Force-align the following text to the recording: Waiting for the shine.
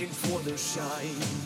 Waiting 0.00 0.14
for 0.14 0.38
the 0.48 0.56
shine. 0.56 1.39